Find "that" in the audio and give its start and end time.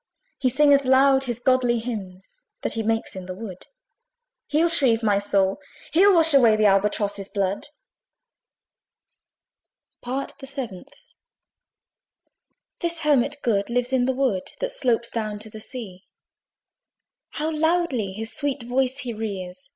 2.63-2.73, 14.05-14.13